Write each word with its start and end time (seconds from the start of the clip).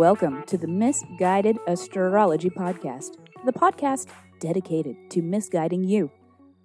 welcome 0.00 0.42
to 0.46 0.56
the 0.56 0.66
Misguided 0.66 1.58
Astrology 1.66 2.48
Podcast, 2.48 3.16
the 3.44 3.52
podcast 3.52 4.08
dedicated 4.40 4.96
to 5.10 5.20
misguiding 5.20 5.84
you. 5.84 6.10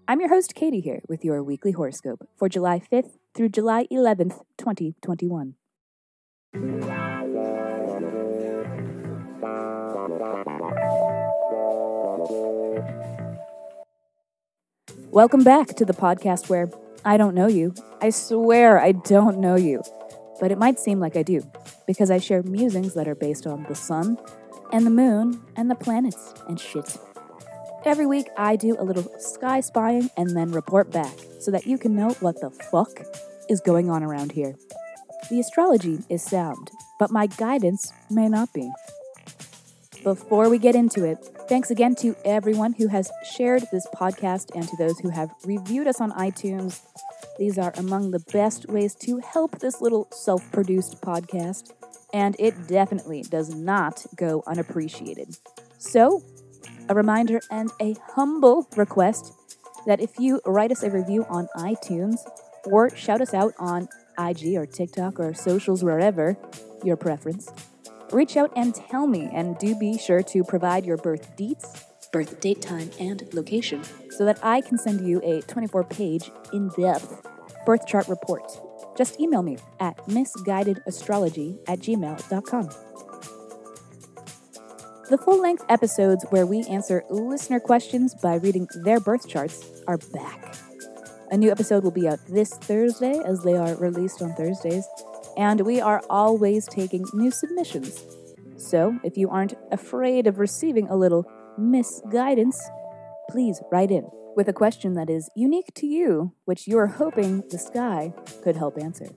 I'm 0.08 0.22
your 0.22 0.30
host, 0.30 0.56
Katie, 0.56 0.80
here 0.80 1.02
with 1.10 1.26
your 1.26 1.44
weekly 1.44 1.74
horoscope 1.74 2.26
for 2.38 2.48
July 2.48 2.80
5th 2.90 3.18
through 3.36 3.50
July 3.50 3.88
11th, 3.92 4.40
2021. 4.58 5.56
Welcome 15.12 15.44
back 15.44 15.76
to 15.76 15.84
the 15.84 15.94
podcast 15.94 16.48
where 16.48 16.72
I 17.04 17.18
don't 17.18 17.36
know 17.36 17.48
you. 17.48 17.74
I 18.02 18.12
swear 18.12 18.80
I 18.80 18.94
don't 18.94 19.40
know 19.40 19.56
you. 19.56 19.84
But 20.40 20.52
it 20.52 20.58
might 20.58 20.80
seem 20.80 21.00
like 21.00 21.16
I 21.16 21.24
do, 21.24 21.42
because 21.88 22.12
I 22.12 22.18
share 22.18 22.44
musings 22.44 22.94
that 22.94 23.08
are 23.08 23.16
based 23.16 23.48
on 23.48 23.64
the 23.64 23.76
sun 23.76 24.18
and 24.72 24.86
the 24.86 24.92
moon 24.92 25.42
and 25.56 25.70
the 25.70 25.76
planets 25.76 26.34
and 26.48 26.60
shit. 26.60 26.98
Every 27.86 28.06
week 28.06 28.28
I 28.36 28.56
do 28.56 28.76
a 28.80 28.84
little 28.84 29.08
sky 29.20 29.62
spying 29.62 30.10
and 30.18 30.36
then 30.36 30.52
report 30.52 30.92
back 30.92 31.14
so 31.40 31.52
that 31.52 31.68
you 31.68 31.78
can 31.78 31.96
know 31.96 32.10
what 32.20 32.42
the 32.42 32.50
fuck 32.50 33.02
is 33.48 33.62
going 33.62 33.90
on 33.90 34.04
around 34.04 34.32
here. 34.32 34.56
The 35.30 35.40
astrology 35.40 36.00
is 36.10 36.24
sound, 36.24 36.72
but 37.00 37.12
my 37.12 37.28
guidance 37.28 37.94
may 38.10 38.28
not 38.28 38.52
be. 38.54 38.72
Before 40.06 40.52
we 40.52 40.60
get 40.60 40.76
into 40.76 41.04
it, 41.04 41.18
thanks 41.50 41.72
again 41.72 41.96
to 41.96 42.16
everyone 42.24 42.74
who 42.74 42.90
has 42.90 43.12
shared 43.36 43.64
this 43.72 43.88
podcast 43.88 44.54
and 44.54 44.68
to 44.68 44.78
those 44.78 45.00
who 45.00 45.10
have 45.10 45.34
reviewed 45.44 45.88
us 45.88 46.00
on 46.00 46.12
iTunes. 46.12 46.80
These 47.40 47.58
are 47.58 47.74
among 47.76 48.12
the 48.12 48.20
best 48.32 48.70
ways 48.70 48.94
to 48.98 49.18
help 49.18 49.58
this 49.58 49.82
little 49.82 50.08
self 50.12 50.52
produced 50.52 51.02
podcast, 51.02 51.72
and 52.14 52.36
it 52.38 52.68
definitely 52.68 53.24
does 53.24 53.56
not 53.56 54.06
go 54.16 54.44
unappreciated. 54.46 55.38
So, 55.80 56.22
a 56.88 56.94
reminder 56.94 57.42
and 57.50 57.72
a 57.82 57.96
humble 58.14 58.68
request 58.76 59.34
that 59.88 60.00
if 60.00 60.20
you 60.20 60.40
write 60.46 60.72
us 60.72 60.84
a 60.84 60.92
review 60.92 61.26
on 61.30 61.48
iTunes 61.58 62.18
or 62.66 62.96
shout 62.96 63.22
us 63.22 63.34
out 63.34 63.56
on 63.58 63.88
IG 64.20 64.56
or 64.56 64.68
TikTok 64.68 65.20
or 65.20 65.34
socials, 65.34 65.84
wherever 65.84 66.38
your 66.84 66.96
preference, 66.96 67.52
reach 68.12 68.38
out 68.38 68.52
and 68.56 68.74
tell 68.74 69.08
me, 69.08 69.30
and 69.34 69.58
do 69.58 69.76
be 69.76 69.98
sure 69.98 70.24
to 70.24 70.44
provide 70.44 70.86
your 70.86 70.98
birth 70.98 71.36
deets, 71.38 71.84
birth 72.12 72.40
date, 72.40 72.62
time, 72.62 72.92
and 73.00 73.28
location 73.34 73.84
so 74.12 74.26
that 74.26 74.40
I 74.44 74.62
can 74.62 74.78
send 74.78 75.06
you 75.06 75.22
a 75.24 75.42
24 75.42 75.84
page, 75.86 76.32
in 76.54 76.70
depth 76.70 77.26
birth 77.66 77.86
chart 77.88 78.08
report. 78.08 78.52
Just 78.98 79.20
email 79.20 79.42
me 79.42 79.58
at 79.80 79.98
misguidedastrology 80.08 81.58
at 81.68 81.80
gmail.com. 81.80 82.70
The 85.10 85.18
full 85.18 85.40
length 85.40 85.66
episodes 85.70 86.26
where 86.30 86.46
we 86.46 86.64
answer 86.64 87.04
listener 87.10 87.60
questions 87.60 88.16
by 88.16 88.36
reading 88.36 88.68
their 88.84 89.00
birth 89.00 89.28
charts 89.28 89.64
are 89.88 89.98
back. 89.98 90.56
A 91.32 91.38
new 91.38 91.52
episode 91.52 91.84
will 91.84 91.92
be 91.92 92.08
out 92.08 92.20
this 92.28 92.54
Thursday, 92.54 93.20
as 93.26 93.44
they 93.44 93.56
are 93.56 93.76
released 93.76 94.22
on 94.22 94.34
Thursdays, 94.34 94.88
and 95.38 95.62
we 95.62 95.82
are 95.82 96.02
always 96.10 96.68
taking 96.68 97.06
new 97.14 97.32
submissions. 97.32 98.04
So, 98.58 98.98
if 99.04 99.18
you 99.18 99.30
aren't 99.30 99.54
afraid 99.72 100.28
of 100.28 100.40
receiving 100.40 100.88
a 100.88 100.96
little 100.96 101.26
misguidance, 101.58 102.62
please 103.30 103.62
write 103.72 103.92
in 103.92 104.10
with 104.36 104.50
a 104.50 104.54
question 104.54 104.94
that 104.94 105.10
is 105.10 105.30
unique 105.36 105.74
to 105.76 105.88
you, 105.88 106.34
which 106.46 106.68
you 106.68 106.78
are 106.78 106.88
hoping 106.88 107.44
the 107.50 107.58
sky 107.58 108.14
could 108.44 108.56
help 108.56 108.78
answer. 108.78 109.08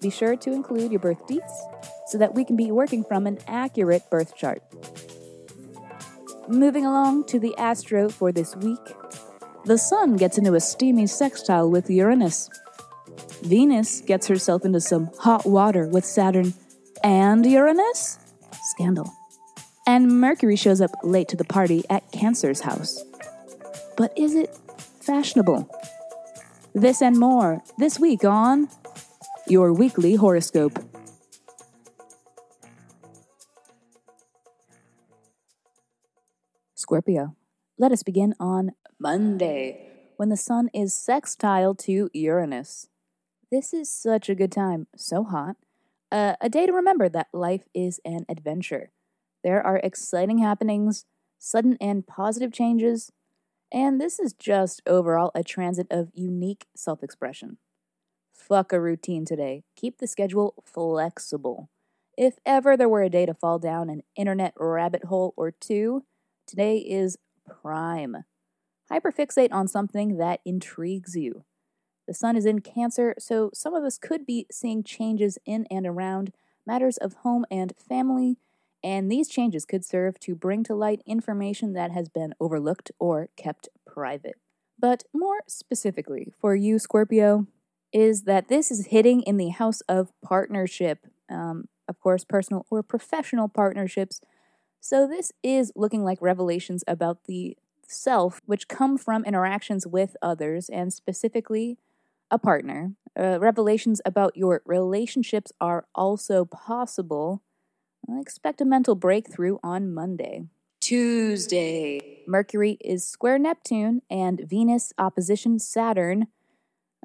Be 0.00 0.10
sure 0.10 0.36
to 0.36 0.52
include 0.52 0.92
your 0.92 1.00
birth 1.00 1.26
dates 1.26 1.66
so 2.06 2.18
that 2.18 2.34
we 2.34 2.44
can 2.44 2.56
be 2.56 2.70
working 2.70 3.04
from 3.04 3.26
an 3.26 3.38
accurate 3.48 4.08
birth 4.10 4.36
chart. 4.36 4.62
Moving 6.48 6.86
along 6.86 7.26
to 7.26 7.38
the 7.38 7.56
astro 7.58 8.08
for 8.08 8.32
this 8.32 8.56
week, 8.56 8.78
the 9.64 9.76
Sun 9.76 10.16
gets 10.16 10.38
into 10.38 10.54
a 10.54 10.60
steamy 10.60 11.06
sextile 11.06 11.70
with 11.70 11.90
Uranus. 11.90 12.48
Venus 13.42 14.00
gets 14.00 14.26
herself 14.26 14.64
into 14.64 14.80
some 14.80 15.10
hot 15.18 15.46
water 15.46 15.86
with 15.86 16.04
Saturn 16.04 16.54
and 17.02 17.46
Uranus? 17.46 18.18
Scandal. 18.70 19.12
And 19.86 20.20
Mercury 20.20 20.56
shows 20.56 20.80
up 20.80 20.90
late 21.02 21.28
to 21.28 21.36
the 21.36 21.44
party 21.44 21.84
at 21.88 22.10
Cancer's 22.12 22.60
house. 22.60 23.02
But 23.96 24.12
is 24.16 24.34
it 24.34 24.56
fashionable? 25.00 25.70
This 26.74 27.00
and 27.00 27.18
more 27.18 27.62
this 27.78 27.98
week 27.98 28.24
on 28.24 28.68
Your 29.46 29.72
Weekly 29.72 30.16
Horoscope. 30.16 30.78
Scorpio. 36.74 37.36
Let 37.78 37.92
us 37.92 38.02
begin 38.02 38.34
on 38.40 38.72
Monday, 39.00 39.90
when 40.16 40.28
the 40.28 40.36
sun 40.36 40.68
is 40.74 40.94
sextile 40.94 41.74
to 41.76 42.10
Uranus. 42.12 42.88
This 43.50 43.72
is 43.72 43.90
such 43.90 44.28
a 44.28 44.34
good 44.34 44.52
time, 44.52 44.86
so 44.96 45.24
hot. 45.24 45.56
Uh, 46.10 46.34
a 46.40 46.48
day 46.48 46.66
to 46.66 46.72
remember 46.72 47.08
that 47.08 47.28
life 47.32 47.68
is 47.74 48.00
an 48.04 48.24
adventure. 48.28 48.90
There 49.42 49.64
are 49.64 49.78
exciting 49.78 50.38
happenings, 50.38 51.04
sudden 51.38 51.76
and 51.80 52.06
positive 52.06 52.52
changes, 52.52 53.12
and 53.72 54.00
this 54.00 54.18
is 54.18 54.32
just 54.34 54.82
overall 54.86 55.30
a 55.34 55.44
transit 55.44 55.86
of 55.90 56.10
unique 56.14 56.66
self 56.74 57.02
expression. 57.02 57.58
Fuck 58.34 58.72
a 58.72 58.80
routine 58.80 59.24
today. 59.24 59.64
Keep 59.76 59.98
the 59.98 60.06
schedule 60.06 60.54
flexible. 60.64 61.70
If 62.16 62.38
ever 62.46 62.76
there 62.76 62.88
were 62.88 63.02
a 63.02 63.10
day 63.10 63.26
to 63.26 63.34
fall 63.34 63.58
down 63.58 63.90
an 63.90 64.02
internet 64.16 64.54
rabbit 64.58 65.04
hole 65.04 65.34
or 65.36 65.52
two, 65.52 66.04
today 66.46 66.78
is 66.78 67.18
prime. 67.46 68.24
Hyperfixate 68.90 69.52
on 69.52 69.68
something 69.68 70.18
that 70.18 70.40
intrigues 70.44 71.16
you. 71.16 71.44
The 72.08 72.14
sun 72.14 72.38
is 72.38 72.46
in 72.46 72.60
Cancer, 72.60 73.14
so 73.18 73.50
some 73.52 73.74
of 73.74 73.84
us 73.84 73.98
could 73.98 74.24
be 74.24 74.46
seeing 74.50 74.82
changes 74.82 75.38
in 75.44 75.66
and 75.70 75.86
around 75.86 76.32
matters 76.66 76.96
of 76.96 77.12
home 77.16 77.44
and 77.50 77.74
family, 77.76 78.38
and 78.82 79.12
these 79.12 79.28
changes 79.28 79.66
could 79.66 79.84
serve 79.84 80.18
to 80.20 80.34
bring 80.34 80.64
to 80.64 80.74
light 80.74 81.02
information 81.04 81.74
that 81.74 81.90
has 81.90 82.08
been 82.08 82.32
overlooked 82.40 82.90
or 82.98 83.28
kept 83.36 83.68
private. 83.86 84.36
But 84.78 85.04
more 85.12 85.42
specifically, 85.48 86.32
for 86.40 86.54
you, 86.54 86.78
Scorpio, 86.78 87.46
is 87.92 88.22
that 88.22 88.48
this 88.48 88.70
is 88.70 88.86
hitting 88.86 89.20
in 89.20 89.36
the 89.36 89.50
house 89.50 89.82
of 89.82 90.10
partnership, 90.22 91.08
um, 91.28 91.68
of 91.88 92.00
course, 92.00 92.24
personal 92.24 92.64
or 92.70 92.82
professional 92.82 93.50
partnerships. 93.50 94.22
So, 94.80 95.06
this 95.06 95.30
is 95.42 95.72
looking 95.76 96.04
like 96.04 96.22
revelations 96.22 96.84
about 96.88 97.24
the 97.24 97.58
self, 97.86 98.40
which 98.46 98.66
come 98.66 98.96
from 98.96 99.26
interactions 99.26 99.86
with 99.86 100.16
others 100.22 100.70
and 100.70 100.90
specifically 100.90 101.76
a 102.30 102.38
partner. 102.38 102.92
Uh, 103.18 103.38
revelations 103.40 104.00
about 104.04 104.36
your 104.36 104.62
relationships 104.64 105.52
are 105.60 105.86
also 105.94 106.44
possible. 106.44 107.42
I 108.08 108.20
expect 108.20 108.60
a 108.60 108.64
mental 108.64 108.94
breakthrough 108.94 109.58
on 109.62 109.92
Monday. 109.92 110.44
Tuesday. 110.80 112.22
Mercury 112.26 112.78
is 112.80 113.06
square 113.06 113.38
Neptune 113.38 114.02
and 114.10 114.40
Venus 114.46 114.92
opposition 114.98 115.58
Saturn. 115.58 116.28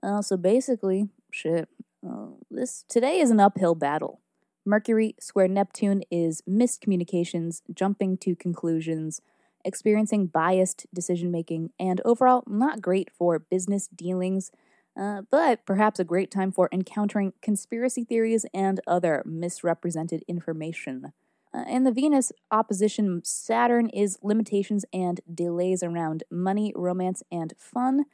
Uh, 0.01 0.21
so 0.21 0.37
basically, 0.37 1.09
shit. 1.31 1.67
Uh, 2.07 2.27
this 2.51 2.83
today 2.87 3.19
is 3.19 3.31
an 3.31 3.39
uphill 3.39 3.75
battle. 3.75 4.21
Mercury 4.65 5.15
square 5.19 5.47
Neptune 5.47 6.03
is 6.09 6.41
miscommunications, 6.49 7.61
jumping 7.73 8.17
to 8.17 8.35
conclusions, 8.35 9.21
experiencing 9.65 10.27
biased 10.27 10.85
decision 10.93 11.31
making, 11.31 11.71
and 11.79 11.99
overall 12.05 12.43
not 12.47 12.81
great 12.81 13.09
for 13.11 13.39
business 13.39 13.87
dealings, 13.87 14.51
uh, 14.99 15.21
but 15.29 15.65
perhaps 15.65 15.99
a 15.99 16.03
great 16.03 16.29
time 16.29 16.51
for 16.51 16.69
encountering 16.71 17.33
conspiracy 17.41 18.03
theories 18.03 18.45
and 18.53 18.79
other 18.85 19.23
misrepresented 19.25 20.23
information. 20.27 21.13
Uh, 21.53 21.63
and 21.67 21.85
the 21.85 21.91
Venus 21.91 22.31
opposition 22.51 23.21
Saturn 23.23 23.89
is 23.89 24.17
limitations 24.21 24.85
and 24.91 25.21
delays 25.31 25.83
around 25.83 26.23
money, 26.31 26.73
romance, 26.75 27.23
and 27.31 27.53
fun. 27.57 28.05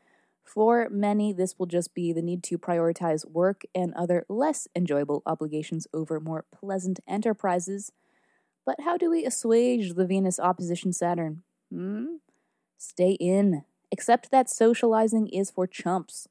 For 0.44 0.90
many, 0.90 1.32
this 1.32 1.60
will 1.60 1.68
just 1.68 1.94
be 1.94 2.12
the 2.12 2.22
need 2.22 2.44
to 2.46 2.58
prioritize 2.58 3.30
work 3.30 3.64
and 3.76 3.94
other 3.94 4.26
less 4.28 4.68
enjoyable 4.76 5.22
obligations 5.26 5.88
over 5.94 6.20
more 6.20 6.46
pleasant 6.52 7.00
enterprises. 7.08 7.92
But 8.66 8.82
how 8.82 8.98
do 8.98 9.10
we 9.10 9.26
assuage 9.26 9.94
the 9.94 10.06
Venus 10.06 10.40
opposition 10.40 10.92
Saturn? 10.92 11.44
Hmm? 11.72 12.16
Stay 12.78 13.12
in. 13.12 13.64
Accept 13.92 14.32
that 14.32 14.50
socializing 14.50 15.28
is 15.28 15.52
for 15.52 15.68
chumps. 15.68 16.28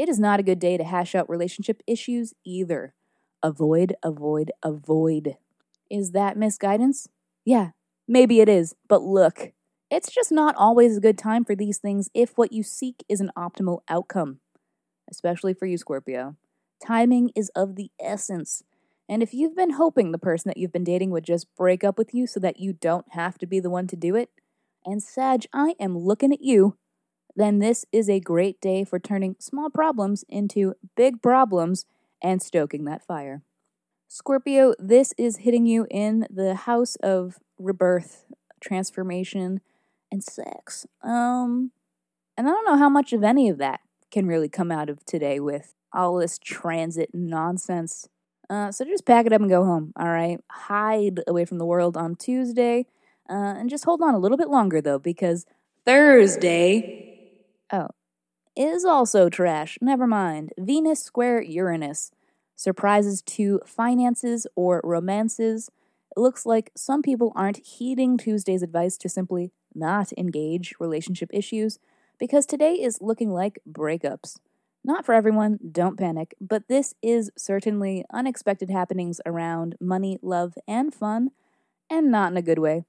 It 0.00 0.08
is 0.08 0.18
not 0.18 0.40
a 0.40 0.42
good 0.42 0.58
day 0.58 0.78
to 0.78 0.84
hash 0.84 1.14
out 1.14 1.28
relationship 1.28 1.82
issues 1.86 2.32
either. 2.42 2.94
Avoid, 3.42 3.96
avoid, 4.02 4.50
avoid. 4.62 5.36
Is 5.90 6.12
that 6.12 6.38
misguidance? 6.38 7.06
Yeah, 7.44 7.72
maybe 8.08 8.40
it 8.40 8.48
is, 8.48 8.74
but 8.88 9.02
look, 9.02 9.52
it's 9.90 10.10
just 10.10 10.32
not 10.32 10.56
always 10.56 10.96
a 10.96 11.02
good 11.02 11.18
time 11.18 11.44
for 11.44 11.54
these 11.54 11.76
things 11.76 12.08
if 12.14 12.38
what 12.38 12.50
you 12.50 12.62
seek 12.62 13.04
is 13.10 13.20
an 13.20 13.30
optimal 13.36 13.80
outcome, 13.90 14.40
especially 15.10 15.52
for 15.52 15.66
you, 15.66 15.76
Scorpio. 15.76 16.34
Timing 16.82 17.30
is 17.36 17.50
of 17.54 17.76
the 17.76 17.90
essence, 18.00 18.62
And 19.06 19.22
if 19.22 19.34
you've 19.34 19.56
been 19.56 19.72
hoping 19.72 20.12
the 20.12 20.18
person 20.18 20.48
that 20.48 20.56
you've 20.56 20.72
been 20.72 20.84
dating 20.84 21.10
would 21.10 21.24
just 21.24 21.54
break 21.56 21.84
up 21.84 21.98
with 21.98 22.14
you 22.14 22.26
so 22.26 22.40
that 22.40 22.58
you 22.58 22.72
don't 22.72 23.12
have 23.12 23.36
to 23.36 23.46
be 23.46 23.60
the 23.60 23.68
one 23.68 23.86
to 23.88 23.96
do 23.96 24.16
it, 24.16 24.30
and 24.86 25.02
Sag, 25.02 25.44
I 25.52 25.74
am 25.78 25.98
looking 25.98 26.32
at 26.32 26.40
you, 26.40 26.78
then 27.36 27.58
this 27.58 27.84
is 27.92 28.08
a 28.08 28.20
great 28.20 28.60
day 28.60 28.84
for 28.84 28.98
turning 28.98 29.36
small 29.38 29.70
problems 29.70 30.24
into 30.28 30.74
big 30.96 31.22
problems 31.22 31.86
and 32.22 32.42
stoking 32.42 32.84
that 32.84 33.04
fire. 33.04 33.42
Scorpio, 34.08 34.74
this 34.78 35.14
is 35.16 35.38
hitting 35.38 35.66
you 35.66 35.86
in 35.90 36.26
the 36.28 36.54
house 36.54 36.96
of 36.96 37.38
rebirth, 37.58 38.24
transformation, 38.60 39.60
and 40.10 40.24
sex. 40.24 40.86
Um, 41.02 41.70
and 42.36 42.48
I 42.48 42.50
don't 42.50 42.66
know 42.66 42.76
how 42.76 42.88
much 42.88 43.12
of 43.12 43.22
any 43.22 43.48
of 43.48 43.58
that 43.58 43.80
can 44.10 44.26
really 44.26 44.48
come 44.48 44.72
out 44.72 44.88
of 44.90 45.04
today 45.04 45.38
with 45.38 45.74
all 45.92 46.16
this 46.16 46.38
transit 46.38 47.10
nonsense. 47.12 48.08
Uh, 48.48 48.72
so 48.72 48.84
just 48.84 49.06
pack 49.06 49.26
it 49.26 49.32
up 49.32 49.40
and 49.40 49.48
go 49.50 49.64
home, 49.64 49.92
all 49.96 50.08
right? 50.08 50.40
Hide 50.50 51.20
away 51.28 51.44
from 51.44 51.58
the 51.58 51.66
world 51.66 51.96
on 51.96 52.16
Tuesday. 52.16 52.86
Uh, 53.28 53.54
and 53.56 53.70
just 53.70 53.84
hold 53.84 54.02
on 54.02 54.14
a 54.14 54.18
little 54.18 54.36
bit 54.36 54.48
longer, 54.48 54.80
though, 54.80 54.98
because 54.98 55.46
Thursday, 55.86 57.09
oh, 57.72 57.88
is 58.56 58.84
also 58.84 59.28
trash. 59.28 59.78
Never 59.80 60.06
mind. 60.06 60.52
Venus 60.58 61.02
square 61.02 61.40
Uranus. 61.40 62.10
Surprises 62.56 63.22
to 63.22 63.60
finances 63.64 64.46
or 64.54 64.80
romances. 64.84 65.70
It 66.16 66.20
looks 66.20 66.44
like 66.44 66.70
some 66.76 67.02
people 67.02 67.32
aren't 67.34 67.64
heeding 67.64 68.18
Tuesday's 68.18 68.62
advice 68.62 68.98
to 68.98 69.08
simply 69.08 69.52
not 69.74 70.12
engage 70.18 70.74
relationship 70.78 71.30
issues 71.32 71.78
because 72.18 72.44
today 72.44 72.74
is 72.74 73.00
looking 73.00 73.32
like 73.32 73.60
breakups. 73.70 74.38
Not 74.82 75.04
for 75.04 75.14
everyone, 75.14 75.58
don't 75.72 75.98
panic, 75.98 76.34
but 76.40 76.68
this 76.68 76.94
is 77.02 77.30
certainly 77.36 78.04
unexpected 78.12 78.70
happenings 78.70 79.20
around 79.26 79.76
money, 79.80 80.18
love, 80.22 80.54
and 80.66 80.92
fun, 80.92 81.30
and 81.90 82.10
not 82.10 82.32
in 82.32 82.38
a 82.38 82.42
good 82.42 82.58
way. 82.58 82.84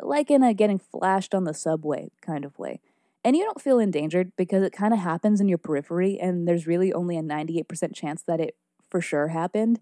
Like 0.00 0.30
in 0.30 0.42
a 0.42 0.54
getting 0.54 0.78
flashed 0.78 1.34
on 1.34 1.44
the 1.44 1.54
subway 1.54 2.10
kind 2.20 2.44
of 2.44 2.58
way. 2.58 2.80
And 3.28 3.36
you 3.36 3.44
don't 3.44 3.60
feel 3.60 3.78
endangered 3.78 4.32
because 4.38 4.62
it 4.62 4.72
kind 4.72 4.94
of 4.94 5.00
happens 5.00 5.38
in 5.38 5.50
your 5.50 5.58
periphery, 5.58 6.18
and 6.18 6.48
there's 6.48 6.66
really 6.66 6.94
only 6.94 7.18
a 7.18 7.22
98% 7.22 7.94
chance 7.94 8.22
that 8.22 8.40
it 8.40 8.56
for 8.88 9.02
sure 9.02 9.28
happened. 9.28 9.80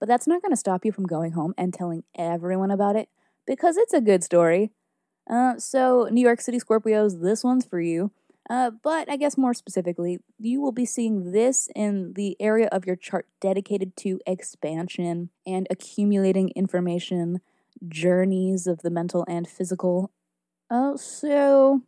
But 0.00 0.08
that's 0.08 0.26
not 0.26 0.42
going 0.42 0.50
to 0.50 0.56
stop 0.56 0.84
you 0.84 0.90
from 0.90 1.06
going 1.06 1.30
home 1.30 1.54
and 1.56 1.72
telling 1.72 2.02
everyone 2.16 2.72
about 2.72 2.96
it 2.96 3.08
because 3.46 3.76
it's 3.76 3.92
a 3.92 4.00
good 4.00 4.24
story. 4.24 4.72
Uh, 5.30 5.60
so, 5.60 6.08
New 6.10 6.20
York 6.20 6.40
City 6.40 6.58
Scorpios, 6.58 7.22
this 7.22 7.44
one's 7.44 7.64
for 7.64 7.80
you. 7.80 8.10
Uh, 8.50 8.72
but 8.82 9.08
I 9.08 9.16
guess 9.16 9.38
more 9.38 9.54
specifically, 9.54 10.18
you 10.36 10.60
will 10.60 10.72
be 10.72 10.84
seeing 10.84 11.30
this 11.30 11.68
in 11.76 12.14
the 12.14 12.36
area 12.40 12.66
of 12.72 12.84
your 12.84 12.96
chart 12.96 13.28
dedicated 13.40 13.96
to 13.98 14.18
expansion 14.26 15.30
and 15.46 15.68
accumulating 15.70 16.48
information, 16.56 17.42
journeys 17.86 18.66
of 18.66 18.82
the 18.82 18.90
mental 18.90 19.24
and 19.28 19.46
physical. 19.46 20.10
Oh, 20.68 20.96
so 20.96 21.82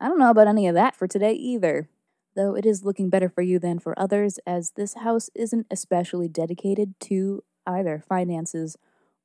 I 0.00 0.08
don't 0.08 0.18
know 0.18 0.30
about 0.30 0.48
any 0.48 0.66
of 0.66 0.74
that 0.74 0.94
for 0.94 1.06
today 1.06 1.32
either. 1.32 1.88
Though 2.34 2.54
it 2.54 2.66
is 2.66 2.84
looking 2.84 3.08
better 3.08 3.30
for 3.30 3.40
you 3.40 3.58
than 3.58 3.78
for 3.78 3.98
others, 3.98 4.38
as 4.46 4.72
this 4.72 4.94
house 4.94 5.30
isn't 5.34 5.66
especially 5.70 6.28
dedicated 6.28 6.94
to 7.00 7.42
either 7.66 8.04
finances 8.06 8.76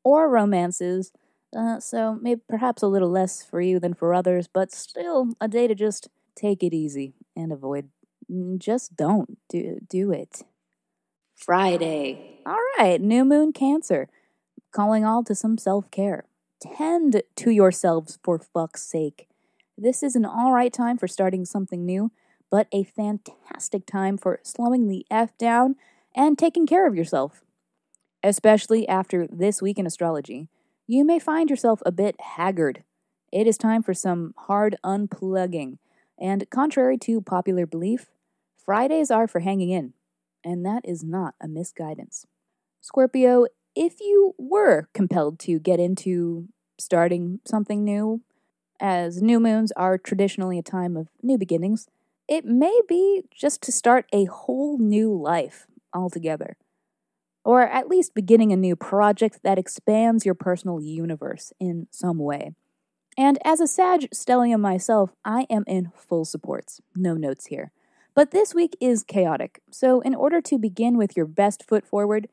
or 0.04 0.30
romances. 0.30 1.12
Uh, 1.56 1.80
so 1.80 2.18
maybe 2.22 2.42
perhaps 2.48 2.82
a 2.82 2.88
little 2.88 3.10
less 3.10 3.44
for 3.44 3.60
you 3.60 3.80
than 3.80 3.94
for 3.94 4.14
others, 4.14 4.48
but 4.48 4.72
still 4.72 5.34
a 5.42 5.50
day 5.50 5.68
to 5.68 5.76
just 5.76 6.08
take 6.36 6.64
it 6.64 6.74
easy 6.74 7.14
and 7.36 7.52
avoid. 7.52 7.90
Mm, 8.32 8.58
just 8.60 8.96
don't 8.96 9.38
do 9.50 9.80
do 9.90 10.12
it. 10.12 10.44
Friday. 11.36 12.40
All 12.46 12.58
right, 12.78 13.02
new 13.02 13.26
moon 13.26 13.52
Cancer, 13.52 14.08
calling 14.72 15.04
all 15.04 15.24
to 15.26 15.36
some 15.36 15.58
self 15.58 15.92
care. 15.92 16.26
Tend 16.62 17.24
to 17.36 17.52
yourselves 17.52 18.20
for 18.24 18.40
fuck's 18.40 18.84
sake. 18.84 19.28
This 19.78 20.04
is 20.04 20.16
an 20.16 20.26
all 20.26 20.52
right 20.52 20.72
time 20.72 20.98
for 20.98 21.08
starting 21.08 21.46
something 21.46 21.86
new, 21.86 22.12
but 22.50 22.68
a 22.72 22.84
fantastic 22.84 23.86
time 23.86 24.18
for 24.18 24.40
slowing 24.44 24.88
the 24.88 25.06
f 25.10 25.38
down 25.38 25.76
and 26.16 26.38
taking 26.38 26.68
care 26.68 26.88
of 26.88 26.96
yourself. 26.96 27.44
Especially 28.24 28.88
after 28.88 29.28
this 29.28 29.62
week 29.62 29.80
in 29.80 29.88
astrology, 29.88 30.48
you 30.86 31.04
may 31.04 31.20
find 31.20 31.50
yourself 31.50 31.82
a 31.86 31.92
bit 31.92 32.16
haggard. 32.20 32.84
It 33.32 33.48
is 33.48 33.58
time 33.58 33.82
for 33.82 33.94
some 33.94 34.34
hard 34.38 34.76
unplugging 34.84 35.78
and 36.20 36.48
contrary 36.52 36.98
to 37.00 37.22
popular 37.22 37.66
belief, 37.66 38.08
Fridays 38.64 39.10
are 39.10 39.28
for 39.28 39.40
hanging 39.40 39.72
in, 39.72 39.94
and 40.44 40.64
that 40.66 40.84
is 40.86 41.04
not 41.04 41.34
a 41.42 41.48
misguidance. 41.48 42.28
Scorpio, 42.80 43.48
if 43.76 44.00
you 44.00 44.36
were 44.38 44.88
compelled 44.94 45.40
to 45.40 45.60
get 45.60 45.80
into 45.80 46.48
starting 46.78 47.40
something 47.46 47.84
new, 47.84 48.22
as 48.82 49.22
new 49.22 49.40
moons 49.40 49.72
are 49.74 49.98
traditionally 49.98 50.58
a 50.58 50.64
time 50.64 50.98
of 50.98 51.10
new 51.22 51.38
beginnings, 51.38 51.88
it 52.28 52.44
may 52.44 52.82
be 52.88 53.24
just 53.34 53.62
to 53.62 53.72
start 53.72 54.08
a 54.12 54.26
whole 54.26 54.78
new 54.78 55.14
life 55.14 55.68
altogether. 55.94 56.58
Or 57.46 57.62
at 57.62 57.88
least 57.88 58.14
beginning 58.14 58.52
a 58.52 58.58
new 58.58 58.76
project 58.76 59.40
that 59.44 59.58
expands 59.58 60.26
your 60.26 60.36
personal 60.36 60.82
universe 60.82 61.54
in 61.60 61.88
some 61.92 62.18
way. 62.18 62.54
And 63.18 63.40
as 63.46 63.60
a 63.60 63.68
Sag 63.68 64.10
stellium 64.12 64.62
myself, 64.62 65.16
I 65.24 65.46
am 65.50 65.64
in 65.68 65.92
full 65.96 66.26
supports. 66.26 66.82
No 66.96 67.16
notes 67.16 67.48
here. 67.48 67.72
But 68.14 68.32
this 68.32 68.54
week 68.54 68.76
is 68.82 69.04
chaotic, 69.04 69.62
so 69.72 70.02
in 70.02 70.16
order 70.16 70.42
to 70.42 70.58
begin 70.58 70.98
with 70.98 71.16
your 71.16 71.26
best 71.26 71.68
foot 71.68 71.86
forward, 71.86 72.28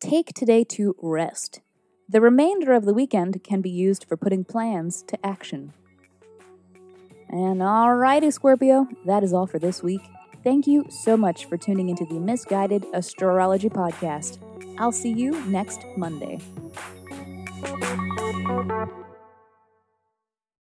take 0.00 0.32
today 0.32 0.64
to 0.64 0.96
rest. 1.00 1.60
The 2.08 2.20
remainder 2.20 2.72
of 2.72 2.86
the 2.86 2.94
weekend 2.94 3.44
can 3.44 3.60
be 3.60 3.68
used 3.68 4.04
for 4.04 4.16
putting 4.16 4.44
plans 4.44 5.02
to 5.08 5.26
action. 5.26 5.74
And 7.30 7.60
alrighty, 7.60 8.32
Scorpio, 8.32 8.88
that 9.04 9.22
is 9.22 9.32
all 9.32 9.46
for 9.46 9.58
this 9.58 9.82
week. 9.82 10.00
Thank 10.44 10.66
you 10.66 10.86
so 10.88 11.16
much 11.16 11.44
for 11.44 11.56
tuning 11.56 11.88
into 11.88 12.04
the 12.06 12.18
Misguided 12.18 12.86
Astrology 12.94 13.68
Podcast. 13.68 14.38
I'll 14.78 14.92
see 14.92 15.12
you 15.12 15.38
next 15.46 15.80
Monday. 15.96 16.38